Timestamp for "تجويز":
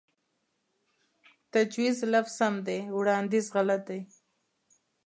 1.53-1.97